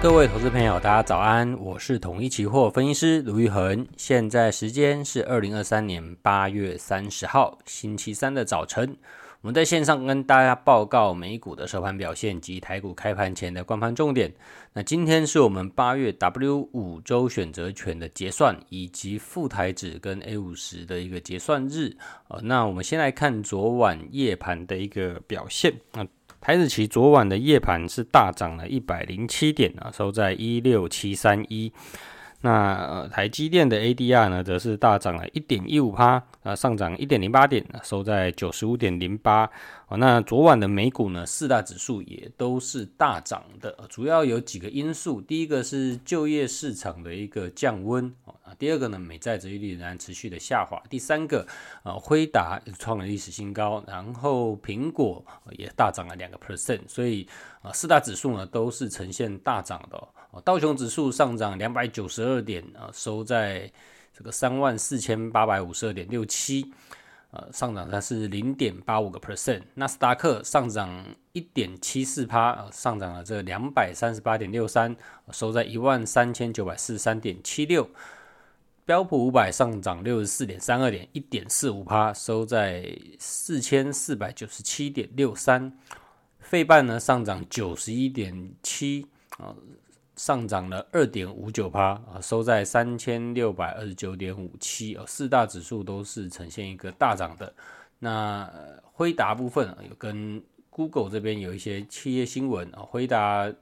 [0.00, 8.96] 各位投资朋友，大家早安，我是统一期货分析师卢昱衡，现在时间是二零二三年八月三十号星期三的早晨。
[9.40, 14.32] 我们在线上跟大家报告美股的收盘表现及台股开盘前的观盘重点。
[14.72, 21.96] 那今天是我们八月 W 五周选择权的结算，以及富台指跟 A 五十的一个结算日。
[22.28, 25.74] 呃，那我们先来看昨晚夜盘的一个表现。
[25.92, 26.06] 那
[26.40, 31.72] 台子期昨晚的夜盘是大涨了一百零七点啊，收在一六七三一。
[32.40, 39.44] 那，台积电的 ADR 呢，则是大涨了一点一五趴，啊，上涨一点零八点，收在九十五点零八。
[39.88, 45.20] 哦，那昨晚的美股呢，四大指数也都是大涨的，主要有几个因素。
[45.20, 48.14] 第一个是就业市场的一个降温，
[48.58, 50.82] 第二个呢，美债殖利率仍然持续的下滑。
[50.88, 51.46] 第三个，
[51.82, 57.28] 呃，辉达创了历史新高，然后苹果也大涨了两个 percent，所以
[57.62, 60.08] 啊，四大指数呢都是呈现大涨的。
[60.44, 63.70] 道琼指数上涨两百九十二点啊，收在
[64.16, 66.72] 这个三万四千八百五十二点六七，
[67.30, 69.62] 呃，上涨它是零点八五个 percent。
[69.74, 74.94] 纳斯达克上涨一点七四趴，上涨了这两百三十八点六三，
[75.32, 77.88] 收在一万三千九百四十三点七六。
[78.88, 85.70] 标普五百上涨六十四点三二点，一点四五趴，收在四千四百九十七点六三。
[86.40, 89.54] 费半呢上涨九十一点七啊。
[90.16, 97.52] 上涨了二点五九趴啊，收在三千六百二十九点五七啊，四大指数都是呈现一个大涨的。
[97.98, 98.50] 那
[98.82, 103.52] 辉达部分有跟 Google 这边有一些企业新闻啊，辉达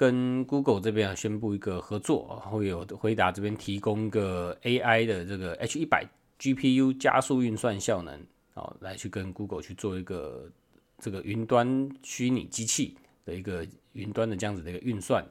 [0.00, 8.18] 跟 Google 这边啊宣布一个合作，会有回答这边提供一个 AI 的这个 H 一百 GPU 加速运算效能
[8.54, 10.50] 啊，来去跟 Google 去做一个
[10.96, 12.96] 这个云端虚拟机器
[13.26, 15.22] 的一个云端的这样子的一个运算。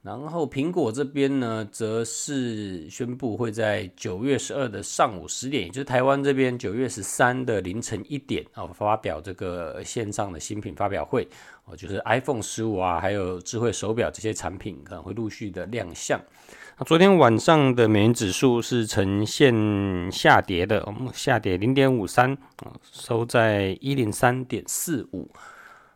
[0.00, 11.28] 然后苹果这边呢，则是宣布会在九月十二的上午十点，也就是台湾这边九月十三的凌晨一点啊，发表这个线上的新品发表会
[11.64, 16.18] 哦，就是 iPhone 十五啊，还有智慧手表这些产品可能会陆续的亮相。
[16.78, 19.52] 那昨天晚上的美元指数是呈现
[20.12, 22.38] 下跌的，我们下跌零点五三，
[22.92, 25.28] 收在一零三点四五。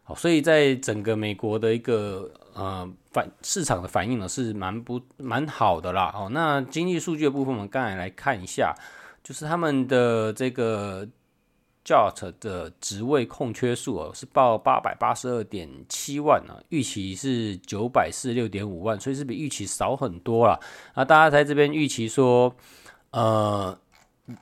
[0.02, 6.12] 好，所以在整个美国的一个呃反市场的反应呢，是蛮不蛮好的啦。
[6.14, 8.74] 哦，那经济数据的部分，我们刚才来看一下，
[9.22, 11.06] 就是他们的这个
[11.84, 20.58] JOT 的职位空缺数哦，是报八百八十二点七万啊，预期是九百四十六点五万，所以是比预期少很多啦。
[20.94, 22.54] 那大家在这边预期说，
[23.10, 23.78] 呃，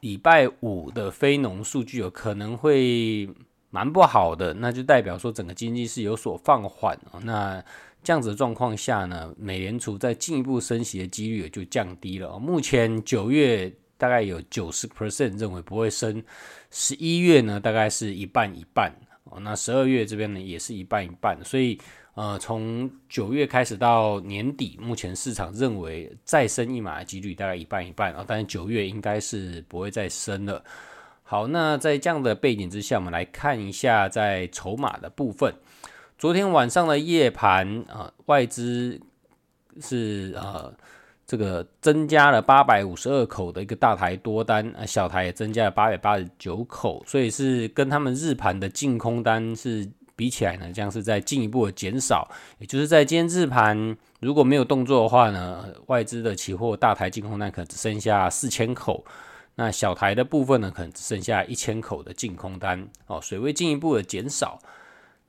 [0.00, 3.28] 礼拜五的非农数据有可能会。
[3.72, 6.98] 蛮不好的，那就代表说整个经济是有所放缓。
[7.22, 7.64] 那
[8.02, 12.38] 这样子的状况下呢，美联储在进一步升息的几率也就降低了。
[12.38, 16.22] 目前九月大概有九十 percent 认为不会升，
[16.70, 18.90] 十一月呢大概是一半一半。
[19.24, 21.38] 哦那十二月这边呢也是一半一半。
[21.44, 21.78] 所以
[22.14, 28.24] 呃，从九月开始到年底，目前市场认为再升一码的几率大概一半一半啊。
[28.26, 30.64] 但是九月应该是不会再升了。
[31.22, 35.54] 好，那在这样的背景之下，我们来看一下在筹码的部分。
[36.20, 39.00] 昨天晚上的夜盘啊，外资
[39.80, 40.70] 是呃
[41.26, 52.30] 这个增加了八百五十二口的一个大台多单啊，小台也增加了八百八十九口，所以是跟他们日盘的净空单是比起来呢，将是在进一步的减少。
[52.58, 59.02] 也就是在今天日盘如果没有动作的话呢，外资的期货大台净空单可能只剩下四千口。
[59.54, 64.58] 那小台的部分呢，可能只剩下一千口的净空单哦，水位进一步的减少。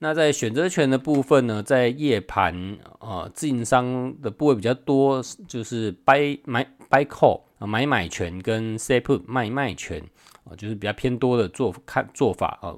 [0.04, 10.02] 那在选择权的部分呢，在夜盘啊，自营商的部位比较多，就是 buy 买 buy call 啊，买买权跟 sell put 卖卖权
[10.44, 12.74] 啊，就是比较偏多的做看做法啊。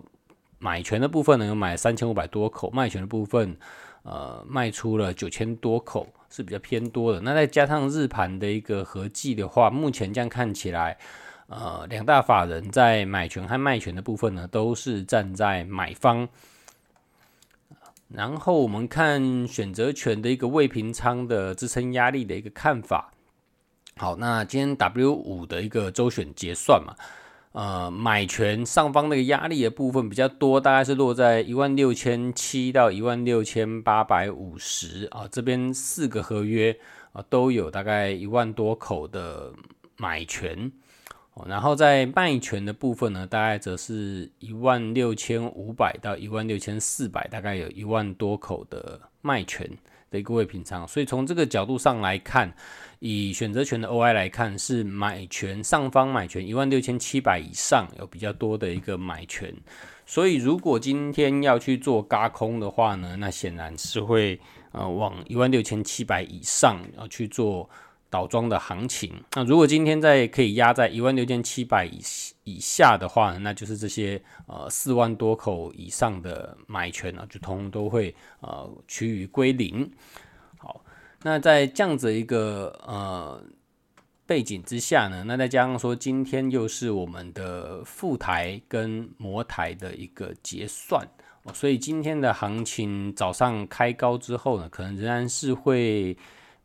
[0.60, 3.56] 买权的部分呢，有买三千五百多口，卖权的部分
[4.04, 7.22] 呃卖出了九千多口，是比较偏多的。
[7.22, 10.98] 那再加上日盘的一个合计的话，目前这样看起来。
[11.48, 16.28] 呃，两大法人在买权和卖权的部分呢，都是站在买方。
[18.14, 23.12] 然后我们看选择权的一个未平仓的支撑压力的一个看法。
[23.98, 26.96] 好，那今天 W 五的一个周选结算嘛，
[27.54, 36.78] 呃，买权上方那个压力的部分比较多，大概是落在一万六千七到一万六千八百五十啊，这边四个合约
[37.14, 39.52] 啊都有大概一万多口的
[39.98, 40.72] 买权。
[41.48, 49.68] 然后在卖权的部分呢，大概则是一万六千五百到一万六千四百，大概有一万多口的卖权
[50.12, 52.54] 的一个未平仓，所以从这个角度上来看，
[53.00, 59.52] 以选择权的 OI 来看，是买权上方买权一万六千七百以上有比较多的一个买权，
[60.06, 64.40] 所以如果今天要去做轧空的话呢，那显然是会
[64.72, 67.68] 呃往一万六千七百以上要去做
[68.14, 69.12] 倒装的行情。
[69.34, 72.00] 那如果今天在可以压在一万六千七百以
[72.44, 79.92] 以下的话，那就是这些呃四万多口以上的买权呢，就通通都会呃趋于归零。
[80.60, 80.86] 好，
[81.24, 83.44] 那在这样子一个呃
[84.28, 91.04] 背景之下呢，那再加上说今天又是我们的富台跟模台的一个结算，
[91.52, 96.16] 所以今天的行情早上开高之后呢，可能仍然是会。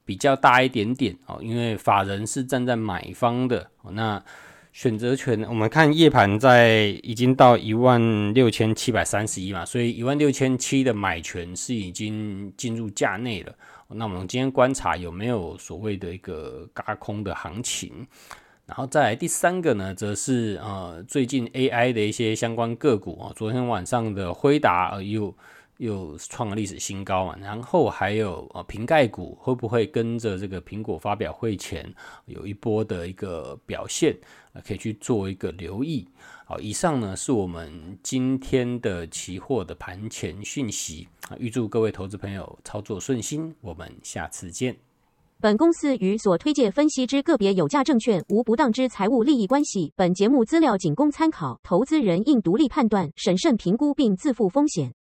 [0.09, 3.71] 比较大一点点哦，因为法人是站在买方的。
[3.93, 4.25] 那
[4.73, 13.55] 选择权，我们看夜盘在已经到一万六千七百三十一嘛，所以一万六千七的买权是已经进入价内了。
[13.89, 18.07] 那我们今天观察有没有所谓的一个轧空的行情，
[18.65, 25.35] 然后再来第三个呢，则是呃最近 AI 的一些相关个股啊，昨天晚上的辉达又。
[25.79, 31.93] 又创了历史新高嘛，然后还有呃，瓶盖股会不会跟着这个苹果发表会前
[32.27, 34.17] 有一波的一个表现，
[34.65, 36.07] 可以去做一个留意。
[36.45, 44.77] 好，以上呢是我们今天的期货的盘前讯息啊，预祝各位投资朋友操作顺心，我们下次见。
[45.41, 54.93] 本公司与所推介分析之个别有价证券无不当之财务利益关系，本节目资料仅供参考，投资人应独立判断、审慎评估并自负风险。